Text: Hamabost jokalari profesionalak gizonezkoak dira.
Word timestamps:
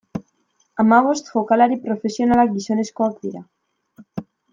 Hamabost 0.83 1.27
jokalari 1.35 1.77
profesionalak 1.83 2.55
gizonezkoak 2.55 3.21
dira. 3.27 3.43